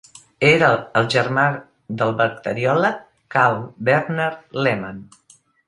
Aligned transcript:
Era 0.51 0.69
el 1.01 1.09
germà 1.15 1.43
del 1.99 2.15
bacteriòleg 2.23 2.99
Karl 3.37 3.63
Bernhard 3.91 4.61
Lehmann. 4.65 5.01